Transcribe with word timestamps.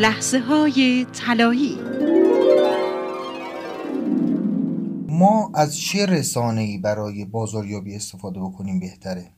لحظه 0.00 0.38
های 0.38 1.06
طلایی. 1.12 1.78
ما 5.08 5.52
از 5.54 5.78
چه 5.78 6.06
رسانه 6.06 6.60
ای 6.60 6.78
برای 6.78 7.24
بازاریابی 7.24 7.96
استفاده 7.96 8.40
بکنیم 8.40 8.80
بهتره؟ 8.80 9.30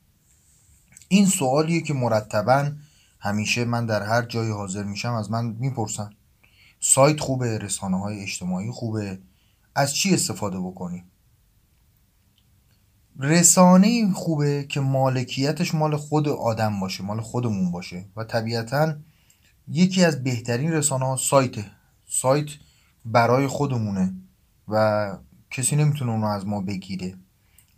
این 1.08 1.26
سوالیه 1.26 1.80
که 1.80 1.94
مرتبا 1.94 2.72
همیشه 3.20 3.64
من 3.64 3.86
در 3.86 4.02
هر 4.02 4.22
جایی 4.22 4.50
حاضر 4.50 4.82
میشم 4.82 5.12
از 5.12 5.30
من 5.30 5.44
می‌پرسن. 5.44 6.10
سایت 6.80 7.20
خوبه؟ 7.20 7.58
رسانه 7.58 8.00
های 8.00 8.22
اجتماعی 8.22 8.70
خوبه؟ 8.70 9.18
از 9.74 9.94
چی 9.94 10.14
استفاده 10.14 10.58
بکنیم؟ 10.60 11.04
رسانه 13.18 14.12
خوبه 14.12 14.64
که 14.68 14.80
مالکیتش 14.80 15.74
مال 15.74 15.96
خود 15.96 16.28
آدم 16.28 16.80
باشه 16.80 17.04
مال 17.04 17.20
خودمون 17.20 17.70
باشه 17.70 18.04
و 18.16 18.24
طبیعتا 18.24 18.94
یکی 19.68 20.04
از 20.04 20.24
بهترین 20.24 20.72
رسانه 20.72 21.04
ها 21.04 21.16
سایته 21.16 21.64
سایت 22.08 22.48
برای 23.04 23.46
خودمونه 23.46 24.14
و 24.68 25.18
کسی 25.50 25.76
نمی‌تونه 25.76 26.12
اونو 26.12 26.26
از 26.26 26.46
ما 26.46 26.60
بگیره. 26.60 27.14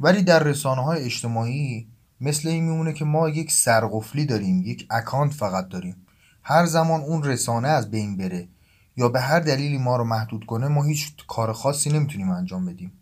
ولی 0.00 0.22
در 0.22 0.42
رسانه 0.42 0.82
های 0.82 1.04
اجتماعی 1.04 1.88
مثل 2.20 2.48
این 2.48 2.64
میمونه 2.64 2.92
که 2.92 3.04
ما 3.04 3.28
یک 3.28 3.52
سرقفلی 3.52 4.26
داریم 4.26 4.62
یک 4.62 4.86
اکانت 4.90 5.32
فقط 5.32 5.68
داریم. 5.68 5.96
هر 6.42 6.66
زمان 6.66 7.00
اون 7.00 7.22
رسانه 7.22 7.68
از 7.68 7.90
بین 7.90 8.16
بره 8.16 8.48
یا 8.96 9.08
به 9.08 9.20
هر 9.20 9.40
دلیلی 9.40 9.78
ما 9.78 9.96
رو 9.96 10.04
محدود 10.04 10.46
کنه 10.46 10.68
ما 10.68 10.82
هیچ 10.84 11.14
کار 11.26 11.52
خاصی 11.52 11.92
نمی‌تونیم 11.92 12.30
انجام 12.30 12.66
بدیم. 12.66 12.92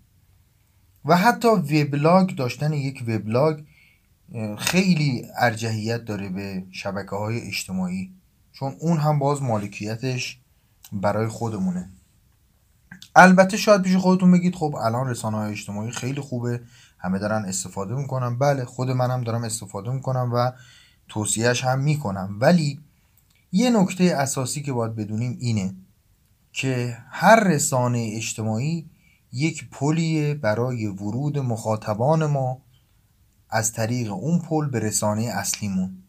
و 1.05 1.17
حتی 1.17 1.49
وبلاگ 1.49 2.37
داشتن 2.37 2.73
یک 2.73 3.05
وبلاگ 3.07 3.61
خیلی 4.59 5.27
ارجحیت 5.39 6.05
داره 6.05 6.29
به 6.29 6.65
شبکه 6.71 7.17
های 7.17 7.41
اجتماعی. 7.41 8.13
چون 8.53 8.77
اون 8.81 8.99
هم 8.99 9.19
باز 9.19 9.43
مالکیتش 9.43 10.39
برای 10.93 11.27
خودمونه. 11.27 11.91
البته 13.17 13.57
شاید 13.57 13.83
پیش 13.83 13.97
خودتون 13.97 14.33
بگید 14.33 14.55
خب 14.55 14.75
الان 14.75 15.09
رسانه 15.09 15.37
های 15.37 15.53
اجتماعی 15.53 15.91
خیلی 15.91 16.21
خوبه 16.21 16.61
همه 16.99 17.19
دارن 17.19 17.45
استفاده 17.45 17.95
می‌کنن. 17.95 18.39
بله 18.39 18.65
خود 18.65 18.91
منم 18.91 19.25
دارم 19.25 19.45
استفاده 19.45 19.91
می‌کنم 19.91 20.31
و 20.35 20.53
توصیهش 21.09 21.65
هم 21.65 21.81
می‌کنم. 21.81 22.37
ولی 22.41 22.81
یه 23.53 23.71
نکته 23.71 24.05
اساسی 24.05 24.63
که 24.63 24.73
باید 24.73 24.97
بدونیم 24.97 25.37
اینه 25.41 25.75
که 26.53 26.99
هر 27.11 27.41
رسانه 27.45 28.13
اجتماعی 28.15 28.91
یک 29.33 29.71
پلیه 29.71 30.35
برای 30.35 30.87
ورود 30.87 31.39
مخاطبان 31.39 32.27
ما 32.27 32.59
از 33.51 33.73
طریق 33.73 34.13
اون 34.13 34.39
پل 34.39 34.69
به 34.69 34.81
رسانه 34.81 35.23
اصلیمون. 35.23 36.02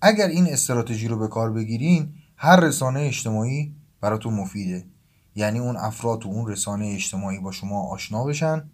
اگر 0.00 0.26
این 0.26 0.46
استراتژی 0.46 1.08
رو 1.08 1.18
به 1.18 1.28
کار 1.28 1.52
بگیرین 1.52 2.14
هر 2.36 2.60
رسانه 2.60 3.00
اجتماعی 3.00 3.74
براتون 4.00 4.34
مفیده. 4.34 4.86
یعنی 5.34 5.58
اون 5.58 5.76
افراد 5.76 6.20
تو 6.20 6.28
اون 6.28 6.48
رسانه 6.48 6.86
اجتماعی 6.86 7.38
با 7.38 7.52
شما 7.52 7.82
آشنا 7.82 8.24
بشن 8.24 8.70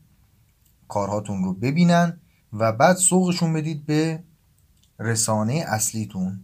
کارهاتون 0.88 1.44
رو 1.44 1.54
ببینن 1.54 2.20
و 2.52 2.72
بعد 2.72 2.96
سوقشون 2.96 3.52
بدید 3.52 3.86
به 3.86 4.22
رسانه 4.98 5.64
اصلیتون. 5.68 6.40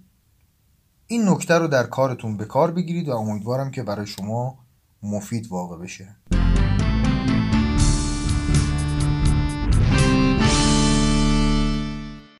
این 1.06 1.28
نکته 1.28 1.54
رو 1.58 1.68
در 1.68 1.86
کارتون 1.86 2.36
به 2.36 2.44
کار 2.44 2.70
بگیرید 2.70 3.08
و 3.08 3.16
امیدوارم 3.16 3.70
که 3.70 3.82
برای 3.82 4.06
شما 4.06 4.58
مفید 5.02 5.46
واقع 5.46 5.76
بشه. 5.76 6.16